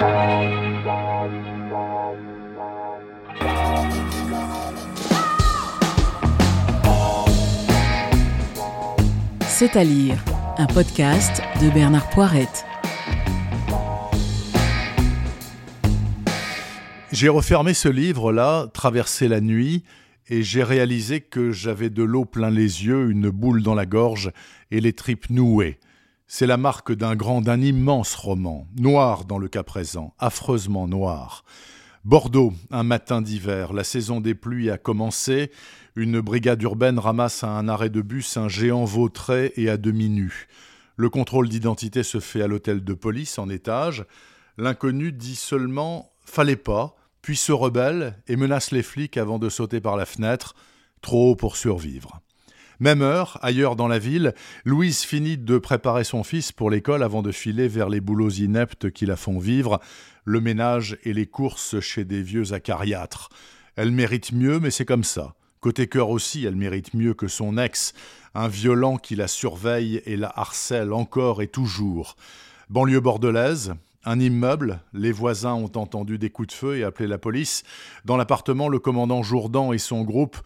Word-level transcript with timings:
C'est 0.00 0.06
à 9.76 9.84
lire, 9.84 10.16
un 10.56 10.66
podcast 10.66 11.42
de 11.60 11.68
Bernard 11.68 12.08
Poirette. 12.08 12.64
J'ai 17.12 17.28
refermé 17.28 17.74
ce 17.74 17.90
livre-là, 17.90 18.68
Traverser 18.72 19.28
la 19.28 19.42
nuit, 19.42 19.84
et 20.30 20.42
j'ai 20.42 20.62
réalisé 20.62 21.20
que 21.20 21.52
j'avais 21.52 21.90
de 21.90 22.02
l'eau 22.02 22.24
plein 22.24 22.48
les 22.48 22.86
yeux, 22.86 23.10
une 23.10 23.28
boule 23.28 23.62
dans 23.62 23.74
la 23.74 23.84
gorge 23.84 24.32
et 24.70 24.80
les 24.80 24.94
tripes 24.94 25.28
nouées. 25.28 25.78
C'est 26.32 26.46
la 26.46 26.56
marque 26.56 26.92
d'un 26.92 27.16
grand, 27.16 27.40
d'un 27.40 27.60
immense 27.60 28.14
roman, 28.14 28.68
noir 28.76 29.24
dans 29.24 29.36
le 29.36 29.48
cas 29.48 29.64
présent, 29.64 30.14
affreusement 30.20 30.86
noir. 30.86 31.44
Bordeaux, 32.04 32.52
un 32.70 32.84
matin 32.84 33.20
d'hiver, 33.20 33.72
la 33.72 33.82
saison 33.82 34.20
des 34.20 34.36
pluies 34.36 34.70
a 34.70 34.78
commencé, 34.78 35.50
une 35.96 36.20
brigade 36.20 36.62
urbaine 36.62 37.00
ramasse 37.00 37.42
à 37.42 37.48
un 37.48 37.66
arrêt 37.66 37.90
de 37.90 38.00
bus 38.00 38.36
un 38.36 38.46
géant 38.46 38.84
vautré 38.84 39.52
et 39.56 39.68
à 39.68 39.76
demi 39.76 40.08
nu. 40.08 40.46
Le 40.94 41.10
contrôle 41.10 41.48
d'identité 41.48 42.04
se 42.04 42.20
fait 42.20 42.42
à 42.42 42.46
l'hôtel 42.46 42.84
de 42.84 42.94
police 42.94 43.36
en 43.40 43.48
étage. 43.48 44.04
L'inconnu 44.56 45.10
dit 45.10 45.34
seulement 45.34 46.12
Fallait 46.24 46.54
pas, 46.54 46.94
puis 47.22 47.36
se 47.36 47.50
rebelle 47.50 48.22
et 48.28 48.36
menace 48.36 48.70
les 48.70 48.84
flics 48.84 49.16
avant 49.16 49.40
de 49.40 49.48
sauter 49.48 49.80
par 49.80 49.96
la 49.96 50.06
fenêtre, 50.06 50.54
trop 51.02 51.32
haut 51.32 51.36
pour 51.36 51.56
survivre. 51.56 52.20
Même 52.80 53.02
heure, 53.02 53.38
ailleurs 53.42 53.76
dans 53.76 53.88
la 53.88 53.98
ville, 53.98 54.32
Louise 54.64 55.02
finit 55.02 55.36
de 55.36 55.58
préparer 55.58 56.02
son 56.02 56.24
fils 56.24 56.50
pour 56.50 56.70
l'école 56.70 57.02
avant 57.02 57.20
de 57.20 57.30
filer 57.30 57.68
vers 57.68 57.90
les 57.90 58.00
boulots 58.00 58.30
ineptes 58.30 58.90
qui 58.90 59.04
la 59.04 59.16
font 59.16 59.38
vivre, 59.38 59.80
le 60.24 60.40
ménage 60.40 60.96
et 61.04 61.12
les 61.12 61.26
courses 61.26 61.78
chez 61.80 62.06
des 62.06 62.22
vieux 62.22 62.54
acariâtres. 62.54 63.28
Elle 63.76 63.90
mérite 63.90 64.32
mieux, 64.32 64.60
mais 64.60 64.70
c'est 64.70 64.86
comme 64.86 65.04
ça. 65.04 65.34
Côté 65.60 65.88
cœur 65.88 66.08
aussi, 66.08 66.46
elle 66.46 66.56
mérite 66.56 66.94
mieux 66.94 67.12
que 67.12 67.28
son 67.28 67.58
ex, 67.58 67.92
un 68.34 68.48
violent 68.48 68.96
qui 68.96 69.14
la 69.14 69.28
surveille 69.28 70.00
et 70.06 70.16
la 70.16 70.32
harcèle 70.34 70.94
encore 70.94 71.42
et 71.42 71.48
toujours. 71.48 72.16
Banlieue 72.70 73.00
bordelaise, 73.00 73.74
un 74.06 74.18
immeuble, 74.18 74.80
les 74.94 75.12
voisins 75.12 75.52
ont 75.52 75.72
entendu 75.74 76.16
des 76.16 76.30
coups 76.30 76.48
de 76.48 76.54
feu 76.54 76.78
et 76.78 76.84
appelé 76.84 77.06
la 77.06 77.18
police. 77.18 77.62
Dans 78.06 78.16
l'appartement, 78.16 78.70
le 78.70 78.78
commandant 78.78 79.22
Jourdan 79.22 79.74
et 79.74 79.78
son 79.78 80.02
groupe 80.02 80.38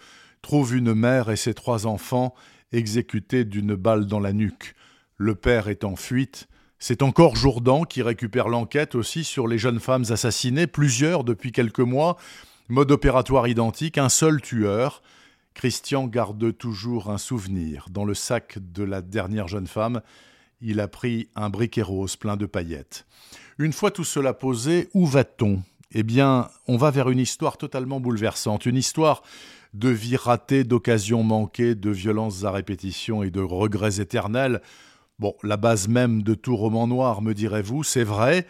trouvent 0.45 0.77
une 0.77 0.95
mère 0.95 1.31
et 1.31 1.37
ses 1.37 1.55
trois 1.55 1.87
enfants 1.87 2.35
exécutés 2.71 3.45
d'une 3.45 3.75
balle 3.75 4.07
dans 4.07 4.21
la 4.21 4.33
nuque. 4.33 4.75
Le 5.17 5.35
père 5.35 5.69
est 5.69 5.85
en 5.85 5.97
fuite. 5.97 6.49
C'est 6.79 7.03
encore 7.03 7.35
Jourdan 7.35 7.85
qui 7.85 8.03
récupère 8.03 8.49
l'enquête 8.49 8.95
aussi 8.95 9.25
sur 9.25 9.49
les 9.49 9.57
jeunes 9.57 9.81
femmes 9.81 10.05
assassinées, 10.11 10.67
plusieurs 10.67 11.25
depuis 11.25 11.51
quelques 11.51 11.81
mois. 11.81 12.19
Mode 12.69 12.91
opératoire 12.91 13.49
identique, 13.49 13.97
un 13.97 14.11
seul 14.11 14.43
tueur. 14.43 15.03
Christian 15.55 16.07
garde 16.09 16.57
toujours 16.59 17.11
un 17.11 17.19
souvenir. 17.19 17.87
Dans 17.91 18.05
le 18.05 18.15
sac 18.15 18.59
de 18.61 18.85
la 18.85 19.01
dernière 19.01 19.49
jeune 19.49 19.67
femme, 19.67 20.03
il 20.61 20.79
a 20.79 20.89
pris 20.89 21.29
un 21.37 21.49
briquet 21.49 21.83
rose 21.83 22.17
plein 22.17 22.37
de 22.37 22.47
paillettes. 22.47 23.07
Une 23.59 23.73
fois 23.73 23.91
tout 23.91 24.05
cela 24.05 24.35
posé, 24.35 24.91
où 24.93 25.07
va-t-on? 25.07 25.63
Eh 25.93 26.03
bien, 26.03 26.49
on 26.67 26.77
va 26.77 26.91
vers 26.91 27.09
une 27.09 27.21
histoire 27.21 27.57
totalement 27.57 28.01
bouleversante, 28.01 28.67
une 28.67 28.77
histoire 28.77 29.23
de 29.75 29.89
vie 29.89 30.17
ratée, 30.17 30.65
d'occasions 30.65 31.23
manquées, 31.23 31.75
de 31.75 31.91
violences 31.91 32.45
à 32.45 32.51
répétition 32.51 33.23
et 33.23 33.31
de 33.31 33.41
regrets 33.41 34.01
éternels. 34.01 34.63
Bon, 35.19 35.35
la 35.43 35.57
base 35.57 35.89
même 35.89 36.23
de 36.23 36.35
tout 36.35 36.57
roman 36.57 36.87
noir, 36.87 37.23
me 37.23 37.35
direz-vous, 37.35 37.85
c'est 37.85 38.05
vrai, 38.05 38.47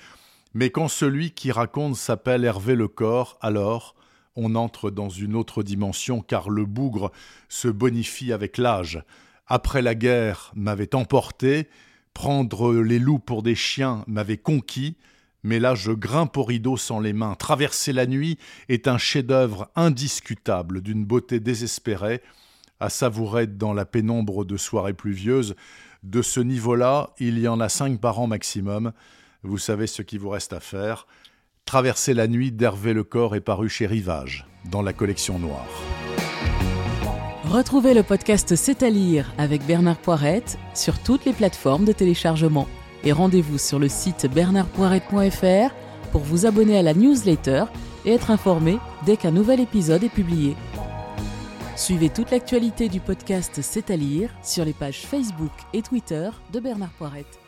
mais 0.55 0.70
quand 0.70 0.89
celui 0.89 1.33
qui 1.33 1.50
raconte 1.50 1.97
s'appelle 1.97 2.45
Hervé 2.45 2.75
le 2.77 2.89
Corps, 2.89 3.39
alors 3.41 3.97
on 4.36 4.55
entre 4.55 4.91
dans 4.91 5.08
une 5.08 5.34
autre 5.34 5.62
dimension 5.62 6.20
car 6.20 6.50
le 6.50 6.64
bougre 6.64 7.11
se 7.48 7.69
bonifie 7.69 8.33
avec 8.33 8.58
l'âge. 8.58 9.02
Après 9.46 9.83
la 9.83 9.95
guerre 9.95 10.52
m'avait 10.55 10.95
emporté, 10.95 11.68
Prendre 12.14 12.73
les 12.73 13.01
loups 13.01 13.18
pour 13.18 13.42
des 13.42 13.57
chiens 13.57 14.05
m'avait 14.07 14.39
conquis, 14.39 14.96
mais 15.44 15.60
là 15.60 15.77
je 15.77 15.92
grimpe 15.92 16.36
au 16.36 16.42
rideau 16.42 16.77
sans 16.77 16.98
les 16.98 17.12
mains. 17.12 17.36
Traverser 17.36 17.92
la 17.92 18.06
nuit 18.06 18.38
est 18.68 18.88
un 18.88 18.98
chef-d'œuvre 18.98 19.70
indiscutable, 19.77 20.80
d'une 20.80 21.05
beauté 21.05 21.38
désespérée, 21.38 22.22
à 22.80 22.88
savourer 22.88 23.46
dans 23.46 23.72
la 23.72 23.84
pénombre 23.84 24.44
de 24.44 24.56
soirées 24.56 24.94
pluvieuses. 24.94 25.54
De 26.02 26.22
ce 26.22 26.40
niveau-là, 26.40 27.10
il 27.18 27.38
y 27.38 27.46
en 27.46 27.60
a 27.60 27.68
cinq 27.68 28.00
par 28.00 28.18
an 28.18 28.27
maximum. 28.27 28.92
Vous 29.42 29.58
savez 29.58 29.86
ce 29.86 30.02
qu'il 30.02 30.18
vous 30.18 30.30
reste 30.30 30.52
à 30.52 30.60
faire. 30.60 31.06
Traverser 31.64 32.14
la 32.14 32.27
nuit 32.27 32.52
d'Hervé 32.52 32.92
Le 32.92 33.04
Corps 33.04 33.36
est 33.36 33.40
paru 33.40 33.68
chez 33.68 33.86
Rivage, 33.86 34.46
dans 34.70 34.83
la 34.83 34.92
collection 34.92 35.38
noire. 35.38 35.68
Retrouvez 37.44 37.94
le 37.94 38.02
podcast 38.02 38.56
C'est 38.56 38.83
à 38.83 38.90
lire 38.90 39.33
avec 39.38 39.64
Bernard 39.64 39.98
Poirette 39.98 40.58
sur 40.74 40.98
toutes 40.98 41.24
les 41.24 41.33
plateformes 41.33 41.84
de 41.84 41.92
téléchargement. 41.92 42.66
Et 43.04 43.12
rendez-vous 43.12 43.58
sur 43.58 43.78
le 43.78 43.88
site 43.88 44.26
bernardpoirette.fr 44.32 45.74
pour 46.10 46.22
vous 46.22 46.46
abonner 46.46 46.78
à 46.78 46.82
la 46.82 46.94
newsletter 46.94 47.64
et 48.04 48.12
être 48.12 48.30
informé 48.30 48.78
dès 49.04 49.16
qu'un 49.16 49.30
nouvel 49.30 49.60
épisode 49.60 50.04
est 50.04 50.08
publié. 50.08 50.56
Suivez 51.76 52.08
toute 52.08 52.30
l'actualité 52.30 52.88
du 52.88 53.00
podcast 53.00 53.60
C'est 53.60 53.90
à 53.90 53.96
lire 53.96 54.30
sur 54.42 54.64
les 54.64 54.72
pages 54.72 55.02
Facebook 55.02 55.52
et 55.72 55.82
Twitter 55.82 56.30
de 56.52 56.60
Bernard 56.60 56.92
Poirette. 56.92 57.43